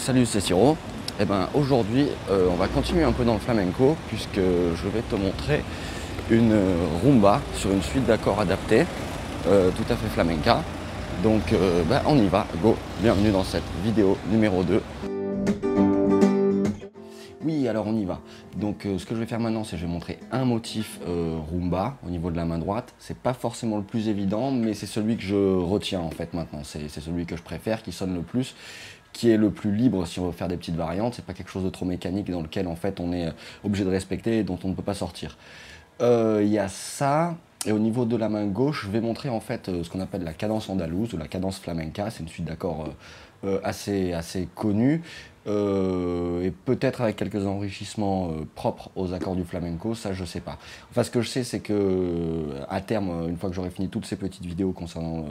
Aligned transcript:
salut 0.00 0.24
c'est 0.24 0.40
Siro. 0.40 0.78
Et 1.20 1.26
ben 1.26 1.48
aujourd'hui 1.52 2.06
euh, 2.30 2.48
on 2.50 2.54
va 2.54 2.68
continuer 2.68 3.04
un 3.04 3.12
peu 3.12 3.22
dans 3.22 3.34
le 3.34 3.38
flamenco 3.38 3.96
puisque 4.08 4.36
je 4.36 4.88
vais 4.88 5.02
te 5.02 5.14
montrer 5.14 5.62
une 6.30 6.56
rumba 7.04 7.42
sur 7.54 7.70
une 7.70 7.82
suite 7.82 8.06
d'accords 8.06 8.40
adaptés, 8.40 8.86
euh, 9.46 9.70
tout 9.70 9.92
à 9.92 9.96
fait 9.96 10.08
flamenca. 10.08 10.62
Donc 11.22 11.52
euh, 11.52 11.82
ben, 11.84 12.00
on 12.06 12.16
y 12.16 12.28
va, 12.28 12.46
go, 12.62 12.76
bienvenue 13.02 13.30
dans 13.30 13.44
cette 13.44 13.64
vidéo 13.84 14.16
numéro 14.30 14.62
2. 14.62 14.82
Oui, 17.42 17.68
alors 17.68 17.86
on 17.86 17.96
y 17.96 18.04
va. 18.06 18.20
Donc 18.56 18.86
ce 18.96 19.04
que 19.04 19.14
je 19.14 19.20
vais 19.20 19.26
faire 19.26 19.40
maintenant, 19.40 19.64
c'est 19.64 19.72
que 19.72 19.82
je 19.82 19.86
vais 19.86 19.92
montrer 19.92 20.18
un 20.30 20.44
motif 20.44 20.98
rumba 21.52 21.96
au 22.06 22.10
niveau 22.10 22.30
de 22.30 22.36
la 22.36 22.44
main 22.44 22.58
droite. 22.58 22.94
C'est 22.98 23.16
pas 23.16 23.32
forcément 23.34 23.76
le 23.76 23.82
plus 23.82 24.08
évident, 24.08 24.50
mais 24.50 24.72
c'est 24.72 24.86
celui 24.86 25.16
que 25.16 25.22
je 25.22 25.56
retiens 25.58 26.00
en 26.00 26.10
fait 26.10 26.32
maintenant. 26.32 26.60
C'est 26.64 26.88
celui 26.88 27.26
que 27.26 27.36
je 27.36 27.42
préfère, 27.42 27.82
qui 27.82 27.92
sonne 27.92 28.14
le 28.14 28.22
plus 28.22 28.54
qui 29.12 29.30
est 29.30 29.36
le 29.36 29.50
plus 29.50 29.74
libre 29.74 30.06
si 30.06 30.20
on 30.20 30.26
veut 30.26 30.32
faire 30.32 30.48
des 30.48 30.56
petites 30.56 30.76
variantes. 30.76 31.14
C'est 31.14 31.24
pas 31.24 31.34
quelque 31.34 31.50
chose 31.50 31.64
de 31.64 31.70
trop 31.70 31.84
mécanique 31.84 32.30
dans 32.30 32.42
lequel 32.42 32.66
en 32.66 32.76
fait 32.76 33.00
on 33.00 33.12
est 33.12 33.28
euh, 33.28 33.32
obligé 33.64 33.84
de 33.84 33.90
respecter 33.90 34.38
et 34.38 34.44
dont 34.44 34.58
on 34.64 34.68
ne 34.68 34.74
peut 34.74 34.82
pas 34.82 34.94
sortir. 34.94 35.36
Euh, 36.00 36.40
il 36.42 36.50
y 36.50 36.58
a 36.58 36.68
ça. 36.68 37.36
Et 37.66 37.72
au 37.72 37.78
niveau 37.78 38.06
de 38.06 38.16
la 38.16 38.30
main 38.30 38.46
gauche, 38.46 38.86
je 38.86 38.90
vais 38.90 39.02
montrer 39.02 39.28
en 39.28 39.40
fait 39.40 39.68
euh, 39.68 39.84
ce 39.84 39.90
qu'on 39.90 40.00
appelle 40.00 40.22
la 40.22 40.32
cadence 40.32 40.70
andalouse 40.70 41.12
ou 41.12 41.18
la 41.18 41.28
cadence 41.28 41.58
flamenca. 41.58 42.10
C'est 42.10 42.22
une 42.22 42.28
suite 42.28 42.46
d'accords 42.46 42.88
assez, 43.62 44.12
assez 44.12 44.48
connue. 44.54 45.02
Euh, 45.46 46.42
et 46.42 46.50
peut-être 46.50 47.00
avec 47.00 47.16
quelques 47.16 47.46
enrichissements 47.46 48.30
euh, 48.30 48.46
propres 48.54 48.90
aux 48.94 49.14
accords 49.14 49.36
du 49.36 49.44
flamenco, 49.44 49.94
ça 49.94 50.12
je 50.12 50.24
sais 50.24 50.40
pas. 50.40 50.58
Enfin 50.90 51.02
ce 51.02 51.10
que 51.10 51.22
je 51.22 51.28
sais 51.28 51.44
c'est 51.44 51.60
que 51.60 51.72
euh, 51.72 52.64
à 52.68 52.82
terme, 52.82 53.26
une 53.26 53.38
fois 53.38 53.48
que 53.48 53.56
j'aurai 53.56 53.70
fini 53.70 53.88
toutes 53.88 54.04
ces 54.04 54.16
petites 54.16 54.44
vidéos 54.44 54.72
concernant 54.72 55.24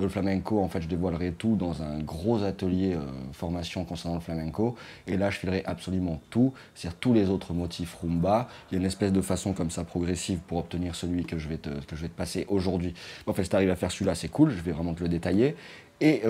le 0.00 0.08
flamenco, 0.08 0.60
en 0.60 0.68
fait 0.68 0.80
je 0.80 0.88
dévoilerai 0.88 1.32
tout 1.32 1.56
dans 1.56 1.82
un 1.82 1.98
gros 1.98 2.44
atelier 2.44 2.96
formation 3.32 3.84
concernant 3.84 4.14
le 4.14 4.20
flamenco, 4.20 4.76
et 5.08 5.16
là 5.16 5.28
je 5.30 5.38
filerai 5.38 5.64
absolument 5.66 6.20
tout, 6.30 6.52
c'est-à-dire 6.74 6.98
tous 7.00 7.12
les 7.12 7.28
autres 7.28 7.52
motifs 7.52 7.96
rumba. 8.00 8.48
Il 8.70 8.74
y 8.74 8.76
a 8.76 8.80
une 8.80 8.86
espèce 8.86 9.12
de 9.12 9.20
façon 9.20 9.54
comme 9.54 9.70
ça 9.70 9.82
progressive 9.82 10.38
pour 10.46 10.58
obtenir 10.58 10.94
celui 10.94 11.24
que 11.24 11.38
je 11.38 11.48
vais 11.48 11.58
te, 11.58 11.70
que 11.70 11.96
je 11.96 12.02
vais 12.02 12.08
te 12.08 12.16
passer 12.16 12.46
aujourd'hui. 12.48 12.94
En 13.26 13.32
fait 13.32 13.42
si 13.42 13.50
tu 13.50 13.56
arrives 13.56 13.70
à 13.70 13.76
faire 13.76 13.90
celui-là 13.90 14.14
c'est 14.14 14.28
cool, 14.28 14.50
je 14.50 14.62
vais 14.62 14.72
vraiment 14.72 14.94
te 14.94 15.02
le 15.02 15.08
détailler. 15.08 15.56
Et 16.00 16.22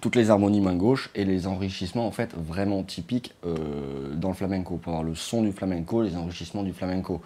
toutes 0.00 0.16
les 0.16 0.30
harmonies 0.30 0.60
main 0.60 0.74
gauche 0.74 1.10
et 1.14 1.24
les 1.24 1.46
enrichissements 1.46 2.06
en 2.06 2.10
fait 2.10 2.34
vraiment 2.34 2.82
typiques 2.82 3.34
euh, 3.44 4.14
dans 4.14 4.28
le 4.28 4.34
flamenco 4.34 4.76
pour 4.76 4.92
avoir 4.92 5.04
le 5.04 5.14
son 5.14 5.42
du 5.42 5.52
flamenco, 5.52 6.02
les 6.02 6.16
enrichissements 6.16 6.62
du 6.62 6.72
flamenco. 6.72 7.20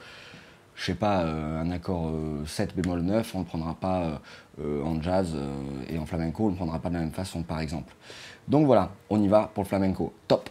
Je 0.74 0.86
sais 0.86 0.94
pas, 0.94 1.22
euh, 1.22 1.60
un 1.60 1.70
accord 1.70 2.10
7 2.46 2.70
euh, 2.70 2.82
bémol 2.82 3.00
9, 3.02 3.34
on 3.34 3.38
ne 3.38 3.44
le 3.44 3.48
prendra 3.48 3.74
pas 3.74 4.20
en 4.58 5.00
jazz 5.00 5.34
et 5.88 5.98
en 5.98 6.06
flamenco, 6.06 6.44
on 6.44 6.46
ne 6.46 6.50
le 6.52 6.56
prendra 6.56 6.78
pas 6.78 6.88
de 6.88 6.94
la 6.94 7.00
même 7.00 7.12
façon 7.12 7.42
par 7.42 7.60
exemple. 7.60 7.94
Donc 8.48 8.66
voilà, 8.66 8.90
on 9.10 9.22
y 9.22 9.28
va 9.28 9.50
pour 9.52 9.64
le 9.64 9.68
flamenco. 9.68 10.12
Top 10.28 10.48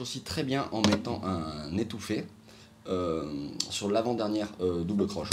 aussi 0.00 0.20
très 0.20 0.42
bien 0.42 0.66
en 0.72 0.82
mettant 0.82 1.22
un 1.24 1.76
étouffé 1.76 2.26
euh, 2.86 3.48
sur 3.70 3.90
l'avant-dernière 3.90 4.48
euh, 4.60 4.84
double 4.84 5.06
croche. 5.06 5.30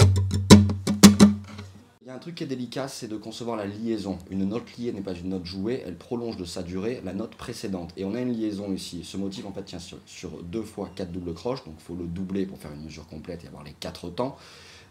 Il 2.02 2.08
y 2.08 2.10
a 2.10 2.14
un 2.14 2.18
truc 2.18 2.34
qui 2.34 2.44
est 2.44 2.46
délicat, 2.46 2.88
c'est 2.88 3.08
de 3.08 3.16
concevoir 3.16 3.56
la 3.56 3.66
liaison. 3.66 4.18
Une 4.30 4.48
note 4.48 4.76
liée 4.76 4.92
n'est 4.92 5.02
pas 5.02 5.14
une 5.14 5.28
note 5.28 5.44
jouée, 5.44 5.82
elle 5.86 5.96
prolonge 5.96 6.36
de 6.36 6.44
sa 6.44 6.62
durée 6.62 7.00
la 7.04 7.12
note 7.12 7.34
précédente. 7.34 7.92
Et 7.96 8.04
on 8.04 8.14
a 8.14 8.20
une 8.20 8.32
liaison 8.32 8.72
ici. 8.72 9.04
Ce 9.04 9.16
motif 9.16 9.46
en 9.46 9.52
fait 9.52 9.64
tient 9.64 9.78
sur, 9.78 9.98
sur 10.06 10.42
deux 10.42 10.62
fois 10.62 10.90
quatre 10.94 11.12
doubles 11.12 11.34
croches, 11.34 11.64
donc 11.64 11.74
il 11.78 11.82
faut 11.82 11.94
le 11.94 12.06
doubler 12.06 12.46
pour 12.46 12.58
faire 12.58 12.72
une 12.72 12.84
mesure 12.84 13.06
complète 13.06 13.44
et 13.44 13.48
avoir 13.48 13.64
les 13.64 13.74
quatre 13.78 14.08
temps. 14.08 14.36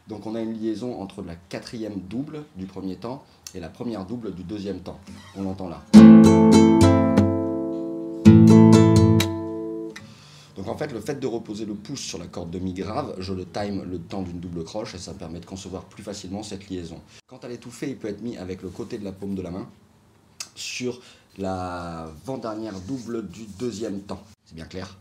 Donc 0.08 0.26
on 0.26 0.36
a 0.36 0.42
une 0.42 0.54
liaison 0.54 1.02
entre 1.02 1.22
la 1.22 1.36
quatrième 1.36 2.00
double 2.02 2.44
du 2.56 2.66
premier 2.66 2.96
temps 2.96 3.24
et 3.56 3.60
la 3.60 3.70
première 3.70 4.06
double 4.06 4.34
du 4.34 4.44
deuxième 4.44 4.80
temps. 4.80 5.00
On 5.36 5.44
l'entend 5.44 5.68
là. 5.68 5.82
Donc 10.56 10.68
en 10.68 10.78
fait, 10.78 10.92
le 10.92 11.00
fait 11.00 11.20
de 11.20 11.28
reposer 11.28 11.66
le 11.66 11.74
pouce 11.74 12.02
sur 12.02 12.18
la 12.18 12.28
corde 12.28 12.52
de 12.52 12.60
mi 12.60 12.74
grave, 12.74 13.16
je 13.20 13.34
le 13.34 13.46
time 13.46 13.84
le 13.84 14.00
temps 14.00 14.22
d'une 14.22 14.40
double 14.40 14.64
croche 14.64 14.96
et 14.96 14.98
ça 14.98 15.14
permet 15.14 15.40
de 15.40 15.46
concevoir 15.46 15.86
plus 15.86 16.04
facilement 16.04 16.44
cette 16.44 16.70
liaison. 16.70 17.00
Quand 17.28 17.44
à 17.46 17.48
l'étouffé, 17.48 17.90
il 17.90 17.98
peut 17.98 18.10
être 18.10 18.22
mis 18.22 18.38
avec 18.38 18.62
le 18.62 18.70
côté 18.70 18.98
de 18.98 19.06
la 19.06 19.12
paume 19.12 19.36
de 19.36 19.42
la 19.42 19.52
main 19.52 19.68
sur 20.56 21.00
la 21.38 22.12
vent-dernière 22.26 22.80
double 22.82 23.28
du 23.28 23.46
deuxième 23.58 24.02
temps. 24.02 24.22
C'est 24.46 24.56
bien 24.56 24.66
clair? 24.66 24.98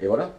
Et 0.00 0.06
voilà. 0.06 0.32